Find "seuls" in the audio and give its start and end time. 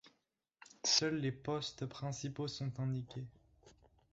0.83-1.17